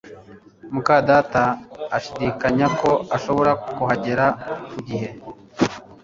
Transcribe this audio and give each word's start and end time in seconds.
muka 0.73 0.95
data 1.09 1.41
ashidikanya 1.97 2.67
ko 2.79 2.89
azashobora 3.05 3.51
kuhagera 3.75 4.25
ku 4.71 4.77
gihe 4.87 5.09